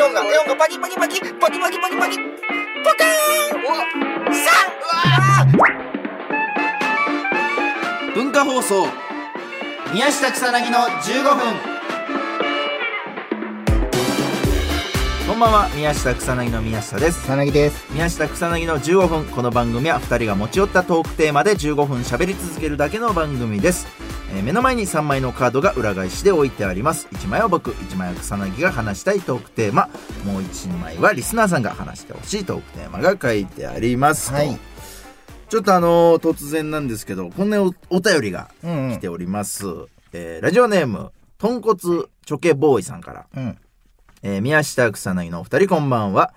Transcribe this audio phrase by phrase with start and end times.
[0.00, 2.24] 4が4がパキパキパキパキパキパキパキポ
[2.96, 4.50] カーンさ
[4.92, 5.46] あ
[8.14, 8.86] 文化放送
[9.92, 11.70] 宮下草薙の15分
[15.28, 17.22] こんばんは宮下草薙の宮下です。
[17.22, 17.86] 草薙です。
[17.92, 19.24] 宮下草薙の15分。
[19.26, 23.99] この番組は2人が持ち寄ったトークテーマで15分喋り続けるだけの番組です。
[24.32, 27.08] えー目の前に3枚のカードが裏返しで置いてあります。
[27.12, 29.88] 1枚は僕1枚は草薙が話したいトークテーマ。
[30.24, 34.36] もう1枚はリスナーさんが話してほしいトークテーマが書いてありますと。
[34.36, 34.58] はい。
[35.48, 38.98] ちょっとあのー突然なんですけどこんなおお便りがうんうん。
[38.98, 39.66] 来ております、
[40.12, 43.26] えーラジオネーム豚骨チョケボーイさんから。
[43.36, 43.58] うん。
[44.22, 46.32] えー宮下草薙のお二人こんばんは、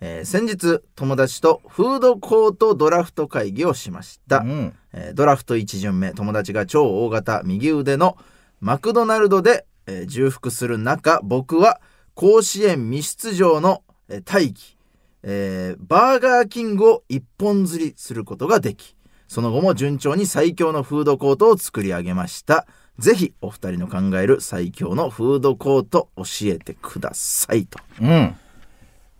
[0.00, 8.16] えー先日友達とフードコートドラフト会議をしました、うんえードラフト1巡目友達が超大型右腕の
[8.60, 11.80] マクドナルドで、えー重複する中僕は
[12.14, 14.76] 甲子園未出場の、えー大義、
[15.22, 22.66] えーバーガーキングを一本釣りすることができその後も順調に最強のフードコートを作り上げました。
[22.98, 26.22] ぜひお二人の考える最強のフードコート教
[26.52, 27.80] えてくださいと。
[28.00, 28.36] うん。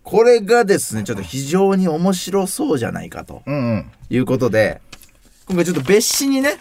[0.05, 3.91] これがですねちょっと非常に面白そうじゃないかとうんうん。
[4.11, 4.81] いうことで
[5.47, 6.55] 今回ちょっと別紙にね。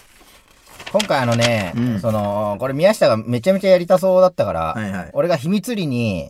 [0.91, 1.99] 今回あのね、うん。
[2.01, 5.11] そのこれ宮下がめちゃめちゃやりたそうだったから、はいはい。
[5.13, 6.29] 俺が秘密裏に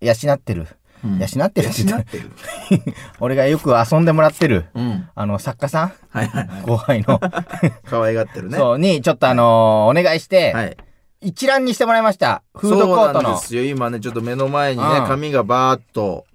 [0.00, 0.68] 養ってる、
[1.04, 1.18] うん。
[1.18, 2.30] 養ってるって言ってる。
[3.18, 5.08] 俺がよく遊んでもらってる、うん。
[5.14, 5.92] あの作家さん。
[6.10, 6.62] はいはいはい。
[6.62, 7.18] 後輩の、
[7.88, 8.58] 可愛がってるね。
[8.58, 10.76] そうにちょっとあのーお願いして、はい。
[11.22, 12.42] 一覧にしてもらいました。
[12.54, 13.64] フードコートそうなんのですよ。
[13.64, 15.06] 今ねちょっと目の前にねうん。
[15.06, 16.26] 紙がバーっと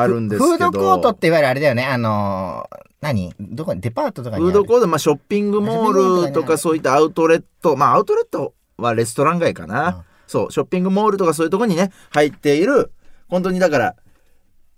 [0.00, 0.50] あるんですけど。
[0.50, 1.84] フードコートっていわゆるあれだよね。
[1.84, 3.34] あのー何？
[3.38, 3.74] どこ？
[3.74, 9.88] にデパートとかにフードコート、まあ、ショッピングモールとかそういったアウトレット、まあ、アウトレットはレストラン街かな。
[9.88, 10.02] うん。
[10.26, 12.90] そう、ショッピングモールとかそういうとこにね、入っている、
[13.28, 13.94] 本当にだから、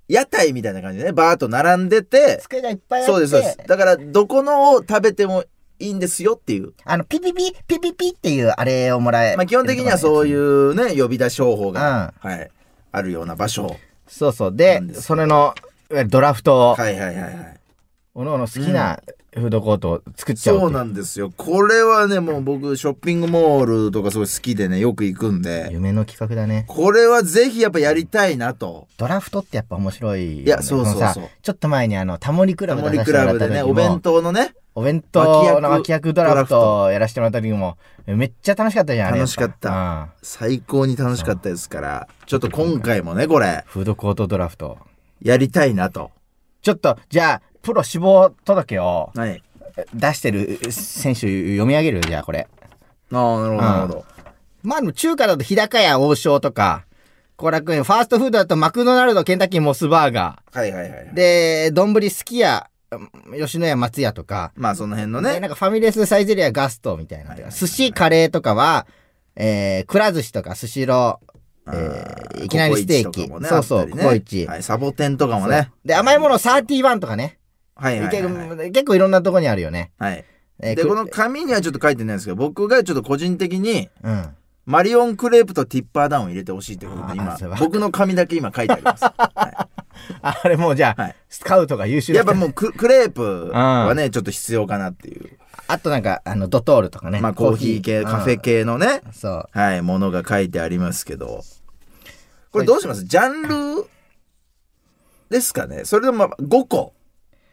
[0.08, 3.12] 屋台みたいな感じでね、バーっと並んでて、机がいっぱいあって。
[3.12, 3.58] そうです、そうです。
[3.66, 5.44] だから、どこのを食べても
[5.78, 6.72] いいんですよっていう。
[6.84, 12.50] あのピピピピピピっていうあれをもらえまあ、基本的にはそうういうね、呼び出し方法が、はい、
[12.90, 13.76] あるような場所。
[14.06, 14.56] そうそう。
[14.56, 15.54] でそれの
[15.90, 16.70] いわゆるドラフト。
[16.70, 17.60] を、はいはいはいはい。
[18.14, 19.00] おのおの好きな
[19.34, 21.30] フードコートを作っちゃおうそうっていなんですよ。
[21.36, 26.64] これはね、もう僕、ショッピングモールとかすごい好きでね、よく行くんで、夢の企画だね。
[26.68, 28.88] これはぜひやっぱやりたいなと。
[28.96, 31.28] ドラフトってやっぱ面白いよね、いやそうそうそう。
[31.42, 39.70] ちょっと前にあのタモリクラブタモリクラブでね、お弁当のね、お弁当の脇役ドラフトをやらせてもらった時もめっちゃ楽しかったじゃん楽しかった。
[39.70, 40.10] うん。
[40.22, 44.76] 最高に楽しかったですから、ちょっと今回もね、これ、フードコートドラフト。
[45.22, 46.10] やりたいなと。
[46.60, 49.42] ちょっとじゃあプロ志望届をはい。
[49.94, 52.00] 出してる選手読み上げる？
[52.02, 52.46] じゃあこれ。
[53.12, 54.04] ああ、なるほど、なるほど。
[54.62, 56.84] まあでも中華だと日高屋王将とか
[57.36, 61.08] 後楽園ファーストフードだとマクドナルドケンタッキーモスバーガはいはいはい。
[61.12, 62.66] ーで丼すき家
[63.36, 68.86] 吉野家松屋とかまあその辺のね、でなんかファミレスサイゼリアガストみたいな、はいはいはい寿司カレーとかは、
[69.34, 74.46] えー、くら寿司とかスシロー、えーいきなりステーキ、そうそう、ココイチ。
[74.46, 75.72] はい、サボテンとかもね。
[75.84, 77.38] で、甘いもの31とかね。
[77.74, 78.48] はいはいはい、結はい。
[78.48, 79.90] 構結構いろんなとこにあるよね。
[79.98, 80.16] はい。
[80.16, 84.28] で、えーくこの紙にはちょっと書いてないんですけど、僕がちょっと個人的に、うん。
[84.64, 89.04] マリオンクレープとティッパーダウンを入れてほしいということで、あ今僕の紙だけ今書いてあります。
[89.06, 89.68] は
[90.22, 95.38] あれもうじゃあ、はいスカウトが優秀い、だやっぱもうククレープはね、ちょっと必要かなっていう。
[95.68, 97.20] あとなんか、あの、ドトールとかね。
[97.20, 98.40] まあコーヒー系、カフェ。
[98.40, 99.48] 系のね、うんそう。
[99.50, 101.42] はい、ものが書いてありますけど。
[102.52, 103.04] これどうします？
[103.04, 103.42] ジャン
[103.78, 103.86] ル
[105.28, 105.84] ですかね？
[105.84, 106.94] それでもまあ5個。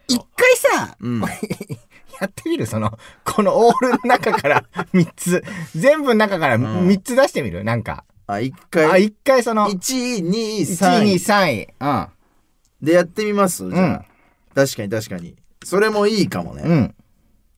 [0.07, 1.21] 一回さ、うん。
[2.21, 2.67] やってみる？
[2.67, 5.43] その、このオールの中から 3つ、
[5.75, 7.63] 全部の中からん3つ出してみる？
[7.63, 8.05] なんか。
[8.27, 9.03] あ、1あ、回。
[9.05, 11.15] 一回その、1位、2位、1 3位、2位、位。
[11.15, 11.67] 3位。
[11.79, 12.07] うん。
[12.83, 13.67] でやってみます？
[13.69, 14.05] じゃあ、うん
[14.53, 15.35] 確かに確かに。
[15.63, 16.61] それもいいかもね。
[16.63, 16.95] うん。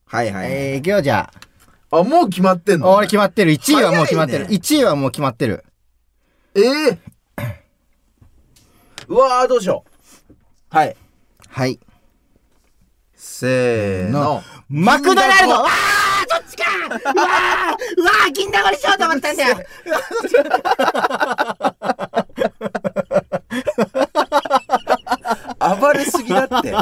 [0.06, 1.30] はいはい、えー、今日じゃ
[1.90, 2.94] あ、もう決まってんあ、の？
[2.94, 3.50] 俺決まってる。
[3.52, 4.46] 1位はもう決まってる。
[4.46, 5.64] 早いね1位はもう決まってる。
[6.54, 6.98] ええ
[9.08, 9.90] うわー、どうしよう。
[10.74, 10.96] はい。
[11.48, 11.78] はい。
[13.14, 14.42] せーの。
[14.68, 15.68] マクドナルドわー
[16.28, 17.00] そっちかうわー
[18.00, 19.56] うわー銀だこにしようと思ったんだよ
[25.80, 26.74] 暴れすぎだって。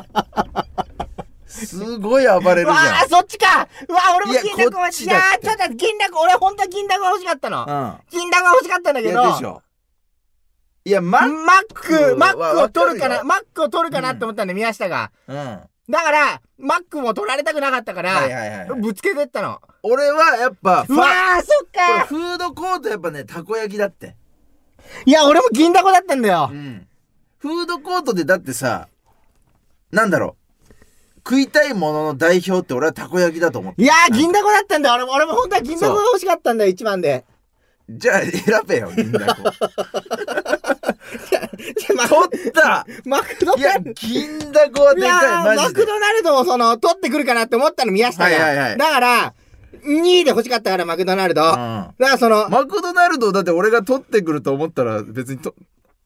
[1.47, 5.05] すごい暴れるじうわゃーそっちかうわー俺も銀だこ欲しい。
[5.05, 7.63] いやちょっと銀だこ、俺本当は銀だこ欲しかったの。
[7.63, 8.01] ん。
[8.11, 9.07] 銀だこ欲しかったんだうん。
[9.07, 9.23] いけど。
[9.23, 9.63] や、でしょ。
[10.87, 15.13] いや、マッマック、マックを取るかな、マックを取るかなって思ったんで、宮下が。
[15.29, 15.61] うん。
[15.89, 19.61] だから、マックも取られたくなかったから、はいはいはいはいぶつけてったの。
[19.83, 24.17] 俺はやっぱ、うわー、そっかフードコートやっぱね、たこ焼きだって。
[25.07, 26.55] いや、俺も銀だこだったんだよう。
[26.55, 26.87] ん。
[27.39, 28.89] フードコートでだってさ、
[29.93, 30.45] なんだろう。
[31.27, 33.83] 食いたいものの代表って俺はたこ焼きだと思って。
[33.83, 34.95] いやー、銀だこだったんだよ。
[34.97, 37.25] 俺も、俺も本当は銀だこが欲しかったんだよ、一番で。
[37.89, 38.33] じゃあ選
[38.67, 39.43] べよ、銀だこ。
[41.97, 45.81] マ取ったマクドいやナルド。、銀だこはいでやかい、ーママジで。
[45.81, 48.25] クドナルドをその、取ってくるかなって思ったの宮下が。
[48.25, 49.35] はいはいはいだから、
[49.85, 51.43] 2位で欲しかったから、マクドナルド。
[51.43, 55.55] だからその、マクドナルドだって俺が取ってくると思ったら別にと、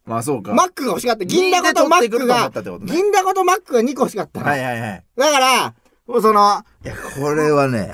[0.09, 0.55] まあそうか。
[0.55, 1.25] マックが欲しかった。
[1.27, 2.51] 銀だことマックが
[2.83, 4.47] 銀だことマックが2個欲しかったの。
[4.47, 5.05] はいはいはい。
[5.17, 5.75] だから、
[6.07, 7.93] もうその、いや、これはね、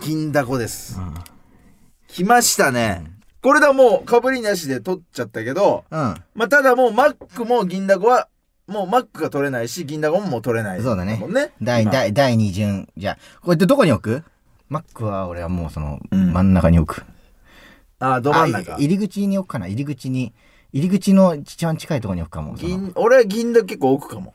[0.00, 0.98] 銀だこです。
[2.08, 3.04] 来ましたね。
[3.42, 5.98] これだもう、かぶりなしで取っちゃったけど、うん。
[6.34, 8.28] まあ、ただもう、マックも銀だこは、
[8.66, 10.82] もうマックが取れないし、銀だこももう取れない。
[10.82, 11.20] そうだね。
[11.60, 12.88] 第、今第、第2順。
[12.96, 14.24] じゃあ、これってどこに置く？
[14.68, 17.04] マックは俺はもうその、うん真ん中に置く。
[17.98, 18.78] あ、ど真ん中あ。
[18.78, 20.32] 入り口に置くかな入り口に。
[20.72, 22.54] 入り口の一番近いところに置くかも。
[22.54, 24.34] 銀、俺は銀だこ結構置くかも。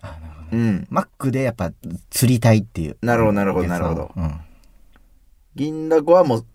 [0.00, 0.86] あなるほどねうん。
[0.90, 1.72] マックでやっぱ
[2.10, 2.96] 釣りたいっていう。
[3.02, 4.40] なるほどなるほどなるほどうん。
[5.54, 6.46] 銀だこはもう、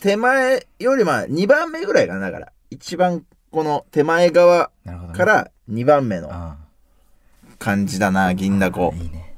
[0.00, 2.52] 手前よりまあ2番目ぐらいかな、だから。
[2.70, 4.70] 一番この手前側。
[5.14, 6.56] から2番目のあ
[7.58, 8.92] 感じだな、銀だあこ。
[8.96, 9.36] いいね。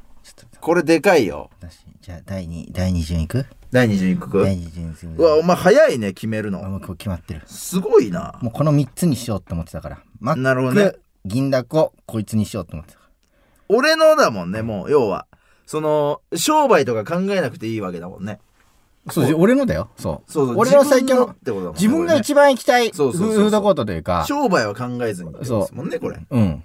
[0.61, 1.51] これでかいよ。
[1.61, 3.45] 私、じゃあ第2、第2順いく？
[3.75, 6.63] 第2順いく第2順すぐうわ、お前早いね、決めるあの。
[6.63, 7.43] もうこう決まってる。
[7.47, 8.39] すごいな。
[8.41, 9.99] もうこの3つにしようって思ってたから。
[10.21, 10.93] マック、なるほどね
[11.25, 13.05] 銀だこ、こいつにしようって思ってたか
[13.69, 15.27] 俺のだもんね、もう、要は。
[15.67, 18.39] その、商売とか考えなくていいわけだもんね。
[19.07, 19.13] ら。
[19.13, 19.91] そう、俺のだよ。
[19.97, 20.33] そう。
[20.33, 20.57] そうそう。
[20.57, 26.21] 俺の最強の自分ってことだもんね自分がこれね一番行きたいフそうそうそうそうードコートというか、商売は考えずにってことですもんね、これ。
[26.31, 26.63] うん。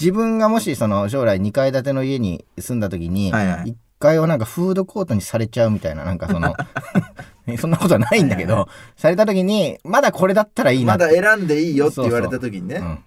[0.00, 6.54] 自分がもしその将来2階建ての家に住んだ時に、はいはい1階をなんかフードコートにされちゃうみたいな、なんかその、
[7.58, 10.98] そんなことはないんだけど、された時に、まだこれだったらいいなま。
[10.98, 12.76] だ選んでいいよって言われた時にね。
[12.76, 13.04] うん。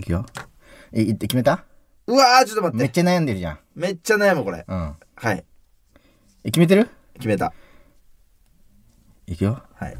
[0.00, 0.26] いくよ。
[0.92, 1.64] え、いって決めた？
[2.06, 2.78] うわー、ちょっと待っ。
[2.78, 3.58] めってちゃ悩んでるじゃん。
[3.74, 4.64] めっちゃ悩む、これ。
[4.66, 4.94] うん。
[5.16, 5.44] はい。
[6.44, 6.88] え、決めてる？
[7.14, 7.52] 決めた。
[9.26, 9.62] いくよ。
[9.74, 9.96] はい。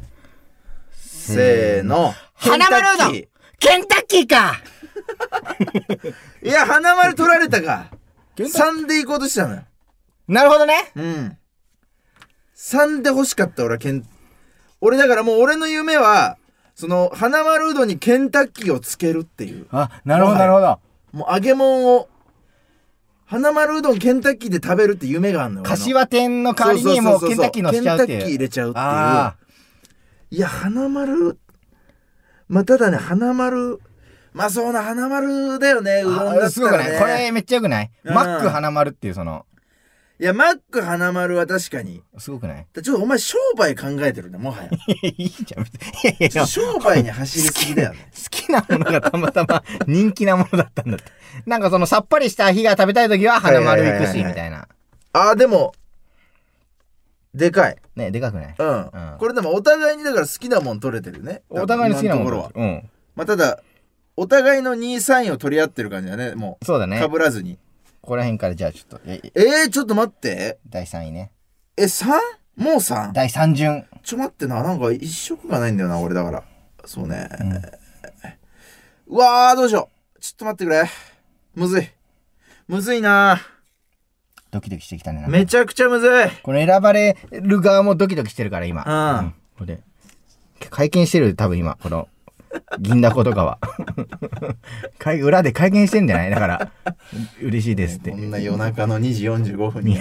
[0.91, 2.13] せーの。
[2.33, 3.13] 花丸うどん
[3.59, 4.53] ケンタッキーか
[6.41, 7.91] いや、花丸取られたか。
[8.39, 9.63] ケンタ3で行こうとしたのよ。
[10.29, 10.93] なるほどね。
[10.95, 11.37] うん。
[12.55, 14.05] 3で欲しかった、俺はケン、
[14.79, 16.37] 俺だからもう俺の夢は、
[16.73, 19.67] その、花丸うどんにケンタッキーをつけるっていう。
[19.71, 20.79] あ、なるほど、なるほど。
[21.11, 22.07] もう揚げ物を、
[23.25, 25.65] 花丸うどんケンタッキーで食べるって夢があるのよ。
[25.65, 28.19] 柏店の代わりにもうケンタッキー乗せちゃうっていう。
[28.19, 28.85] ケンタッキー入れちゃうっていう。
[28.85, 29.35] あ
[30.31, 31.37] いや、花丸、
[32.47, 33.81] まあ、ただね、花丸、
[34.33, 36.45] まあそうな、花丸だよね、うどんだったら、ね。
[36.45, 36.99] あすごくない？
[36.99, 37.91] これめっちゃよくない？
[38.03, 39.45] うんマック花丸っていうその、
[40.19, 42.03] いや、マック花丸は確かに。
[42.17, 42.67] すごくない？
[42.73, 44.69] ちょっとお前商売考えてるね、もはや。
[45.01, 45.63] いいじゃん。
[45.63, 48.11] 別にいやいや商売に走りすぎだよね。
[48.13, 51.05] 好きなものがたまたま人気なものだったんだって。
[51.45, 54.67] なんかそのさっぱりした日が食べたい時は花丸行くし、みたいな。
[55.13, 55.73] あー、でも、
[57.33, 57.77] でかい。
[57.95, 58.67] ね、でかくないうん。
[58.67, 61.43] うんこれでもお互いにだから好きなもん取れてるね。
[61.49, 62.67] お互いに好きなもの今のところは。
[62.67, 62.89] うん。
[63.15, 63.59] まあただ、
[64.19, 66.65] お互いの2位、3位を取り合ってる感じだね、もう。
[66.65, 66.97] そうだね。
[66.97, 67.57] こかぶらずに。
[68.01, 70.59] こら辺からじゃあちょっと、ええー、ちょっと待って。
[70.67, 71.31] 第3位ね。
[71.77, 72.07] え、3?
[72.57, 73.13] もう 3?
[73.13, 73.85] 第3順。
[74.03, 76.43] ちょ待ってな、なんか一色がないんだよな、俺だから。
[76.83, 77.29] そうね。
[79.07, 80.19] うわー、どうしよう。
[80.19, 80.83] ちょっと待ってくれ。
[81.55, 81.89] むずい。
[82.67, 83.39] むずいな。
[84.51, 85.25] ドキドキしてきたね。
[85.29, 86.09] めちゃくちゃむずい。
[86.43, 89.21] この選ばれる側もドキドキしてるから今。
[89.21, 89.79] うんこれ。
[90.69, 92.09] 会見してる多分今、この、
[92.79, 93.59] 銀だことかは。
[94.97, 96.29] 会裏で会見してんじゃない？
[96.29, 96.71] だから、
[97.41, 98.11] 嬉しいですって。
[98.11, 99.97] こんな夜中の2時45分に。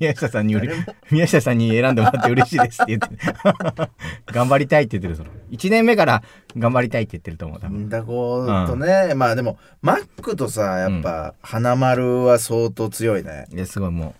[0.00, 0.68] 宮下さんにより
[1.10, 3.16] 宮下さんに選んでもらって嬉しいですって言って
[4.32, 6.22] 頑張りたいって言ってるその1年目から
[6.56, 13.46] 頑張りたいって言ってると思う多分銀だことね、まあでも、マックとさ、やっぱ、花丸は相当強いね。
[13.52, 14.14] いやすごいも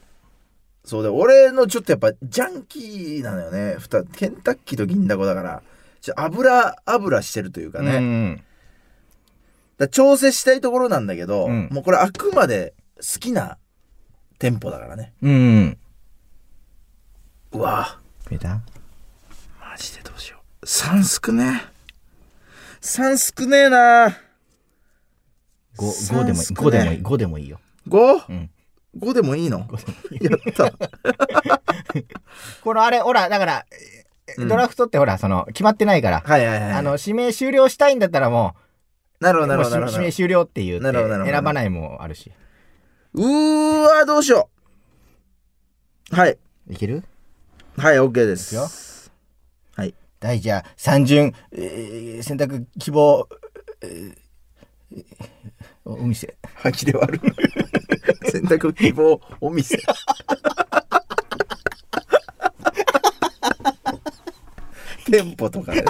[0.84, 3.76] そうで、俺のちょっとやっぱ、ジャンキーなのよね。
[4.16, 5.62] ケンタッキーと銀だこだから、
[6.02, 7.96] ちょ油、油してるというかう、ね。
[7.96, 8.42] うん。
[9.78, 11.68] だ調整したいところなんだけど、うん。
[11.70, 13.56] もうこれあくまで好きな
[14.38, 15.14] 店舗だからね。
[15.22, 15.78] うん
[17.52, 18.00] うわ。
[18.28, 18.60] 見えた？
[19.60, 20.66] マジでどうしよう。
[20.66, 21.62] 3少ね。
[21.68, 22.84] え。
[22.84, 24.18] 3少ねえな。
[25.78, 26.44] 5, 5でもいい。
[26.44, 26.98] 三5でもいい。
[26.98, 27.60] 5でもいいよ。
[27.88, 28.50] 5?5、うん。
[28.98, 29.68] 5でもいいの？
[30.20, 30.72] やった。
[32.62, 33.66] このあれほらだから、
[34.38, 36.72] ドラフトってほらその決まってないから、はいはいはい。
[36.72, 38.54] あの指名終了したいんだったらも
[39.20, 39.96] なるほどなるほどなるほど。
[39.98, 42.32] 指名終了っていう選ばないもあるし。
[43.14, 44.48] うーわどうしよ
[46.12, 46.16] う。
[46.16, 46.38] はい。
[46.68, 47.04] いける？
[47.76, 48.36] はい OK でいくよ。
[48.36, 49.10] す
[49.76, 49.94] はい。
[50.20, 53.28] 第じゃあ、三巡、えー選択希望、
[53.82, 54.16] えー
[55.84, 56.36] おお店。
[56.54, 57.34] 吐きで割る。
[58.30, 59.78] 選択希望お店
[65.12, 65.84] 店舗とかね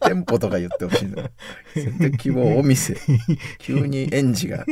[0.00, 1.28] 店舗とか言ってほしいの。
[1.74, 2.96] 選択希望お店。
[3.58, 4.64] 急に園児が。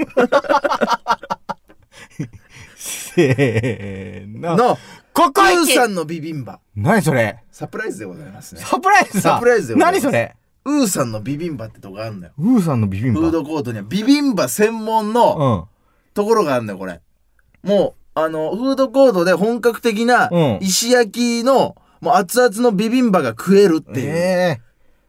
[2.75, 4.57] せーの。
[4.57, 4.79] の
[5.13, 6.61] ここプー行きさんのビビンバ。
[6.75, 7.45] 何それ？
[7.51, 8.63] サプライズでございますね。
[8.63, 9.21] サプライズだ。
[9.21, 10.03] サプライズでございます。
[10.05, 10.35] 何それ？
[10.65, 12.33] ウーさんのビビンバってとこあんのよ。
[12.39, 13.21] ウーさんのビビンバ？
[13.21, 16.15] フードコートにはビビンバ専門のうん。
[16.15, 17.03] ところがあるんだよこれ。
[17.63, 20.59] もうあのフードコートで本格的なうん。
[20.63, 24.61] 石焼きのもう熱々のビビンバが食えるっていう、え。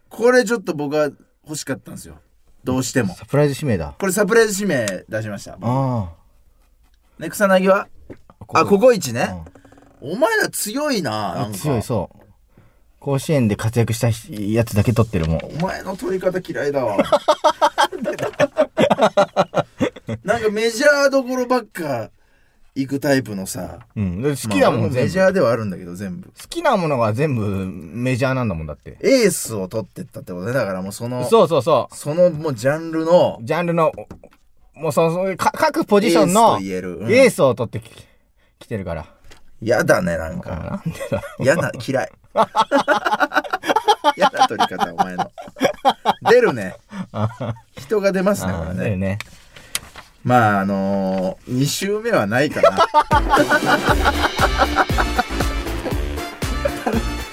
[0.07, 1.09] これちょっと僕は
[1.43, 2.19] 欲しかったんですよ。
[2.63, 3.13] どうしても。
[3.13, 3.95] ー、サプライズ指名だ。
[3.99, 5.57] これサプライズ指名出しました。
[5.61, 6.09] あ
[7.19, 7.89] ね草薙は？
[8.47, 8.61] あ。
[8.61, 9.27] あココイチね、
[10.01, 10.13] うん。
[10.13, 11.57] お前ら強いななんか。
[11.57, 12.19] 強い、そう。
[13.01, 15.39] 甲子園で活躍したやつだけ取ってるもん。
[15.43, 16.95] お前の取り方嫌いだわ。
[20.23, 22.09] なんかメジャーどころばっか
[22.75, 24.21] 行くタイプのさうん。
[24.21, 24.89] で好きなもまあ。
[24.89, 28.97] メジャーではあるんだけど全部好きなものが全部メジャーなんだもんだって。
[29.01, 33.45] エースを取ってったってことねだからもうそのそうそうそそのもうジャンルのう。
[33.45, 33.91] ジャンルの、
[34.73, 36.59] もうその、か各ポジションエースの
[37.09, 37.89] エースを取ってき
[38.59, 39.05] 来てるから。
[39.61, 40.81] やだねなんかなん
[41.43, 42.11] でだ嫌い
[44.17, 45.31] 嫌な取り方お前の
[46.29, 46.75] 出るね
[47.79, 49.17] 人が出ますねこれねね。
[50.25, 52.69] まああのー、2週目はないかな。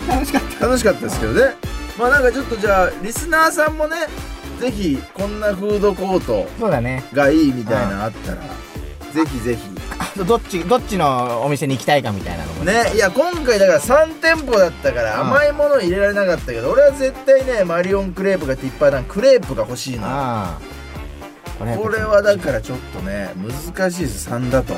[0.06, 0.66] 楽しかった。
[0.66, 1.54] 楽しかったですけどね。
[1.98, 3.96] まあなんかちょっとじゃあリスナーさんもね
[4.60, 7.02] ぜひこんなフードコートそうだね。
[7.14, 9.62] がいいみたいなのあったらぜひぜひ。
[9.98, 12.92] あとどっち、どっちのお店に行きたいかみたいなのもね。
[12.94, 15.28] いや今回だから3店舗だったからうん。
[15.28, 20.81] 甘いもの入れられなかったけど俺は絶対ねマリオンクレープがティッパーダンクレープが欲しいのああ。
[21.58, 24.30] これこれはだからちょっとね難しいです。
[24.30, 24.74] 3だと。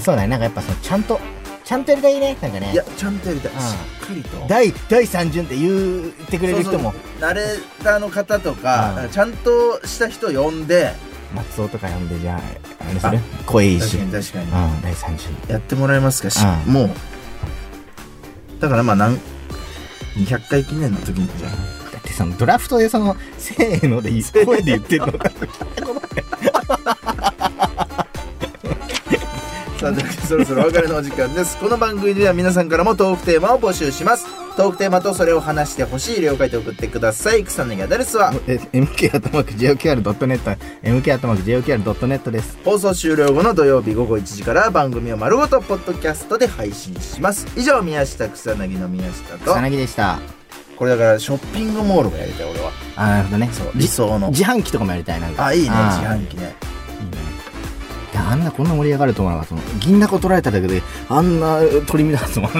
[0.00, 0.28] そうだね。
[0.28, 1.18] なんかやっぱその、ちゃんと、
[1.64, 2.36] ちゃんとやりたいね。
[2.42, 2.72] なんかね。
[2.72, 3.52] いやちゃんとやりたい。
[3.52, 3.60] うん。
[3.60, 4.46] しっかりと。
[4.46, 6.92] 第、第三巡って言ってくれる人も。
[7.18, 9.08] ナレーターの方とか,、うん。
[9.08, 10.92] ちゃんとした人呼んで。
[11.34, 12.40] 松尾とか呼んで、じゃあ、
[12.88, 13.18] あれする？
[13.46, 13.96] 声いいし。
[13.96, 15.36] 確かうん、に確かに、第三巡。
[15.48, 16.30] やってもらえますか？
[16.30, 16.72] し、うん。
[16.72, 16.90] もう。
[18.60, 19.18] だからまあ何
[20.16, 21.50] 200回記念の時にじゃあ。
[21.52, 25.12] だってそのドラフトでその、せーのでいい声で言ってるの。
[29.78, 34.24] さあというわけでそろそろお別れのお時間ですこの番組では皆さんからもトークテーマを募集します
[34.56, 38.32] トークテーマとそれを話してほしい例を書いて送ってください草薙アドレスは？
[38.46, 42.56] え MK アットマーク JOQR.net、MK アットマーク JOQR.net です。
[42.64, 50.18] 放送終了後の土曜日午後1時から番組を丸ごとポッドキャストで配信します以上宮下草薙の宮下と草薙でした。
[50.76, 53.48] これだからショッピングモールがやりたい俺はあ、なるほどね。
[53.52, 55.28] そうじ理想の自販機とかもやりたいな。
[55.36, 56.54] あいいねあ自販機ね
[58.12, 59.64] いや、あんなこんな盛り上がると思わなかった。
[59.78, 62.50] 銀だこ取られただけで、あんな取り乱すもん。